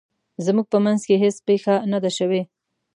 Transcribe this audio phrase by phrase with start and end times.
[0.45, 2.41] زموږ په مینځ کې هیڅ پیښه نه ده شوې